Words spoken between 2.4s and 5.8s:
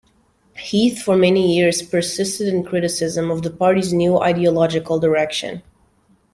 in criticism of the party's new ideological direction.